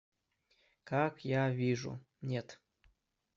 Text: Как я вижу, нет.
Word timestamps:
Как 0.83 1.19
я 1.23 1.51
вижу, 1.51 2.03
нет. 2.21 2.59